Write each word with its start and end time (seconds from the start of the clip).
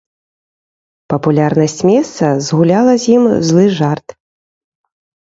Папулярнасць 1.13 1.81
месца 1.89 2.25
згуляла 2.47 2.93
з 3.03 3.11
ім 3.17 3.23
злы 3.49 3.65
жарт. 3.81 4.07